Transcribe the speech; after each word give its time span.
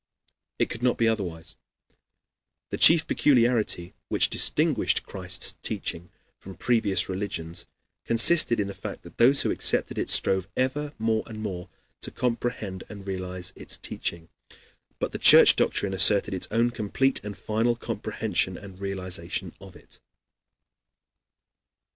It 0.57 0.71
could 0.71 0.81
not 0.81 0.97
be 0.97 1.07
otherwise. 1.07 1.55
The 2.71 2.79
chief 2.79 3.05
peculiarity 3.05 3.93
which 4.09 4.31
distinguished 4.31 5.03
Christ's 5.03 5.51
teaching 5.61 6.09
from 6.39 6.55
previous 6.55 7.07
religions 7.07 7.67
consisted 8.07 8.59
in 8.59 8.65
the 8.65 8.73
fact 8.73 9.03
that 9.03 9.17
those 9.19 9.43
who 9.43 9.51
accepted 9.51 9.99
it 9.99 10.09
strove 10.09 10.47
ever 10.57 10.95
more 10.97 11.21
and 11.27 11.39
more 11.39 11.69
to 12.01 12.09
comprehend 12.09 12.83
and 12.89 13.05
realize 13.05 13.53
its 13.55 13.77
teaching. 13.77 14.27
But 14.97 15.11
the 15.11 15.19
Church 15.19 15.55
doctrine 15.55 15.93
asserted 15.93 16.33
its 16.33 16.47
own 16.49 16.71
complete 16.71 17.23
and 17.23 17.37
final 17.37 17.75
comprehension 17.75 18.57
and 18.57 18.79
realization 18.81 19.53
of 19.61 19.75
it. 19.75 19.99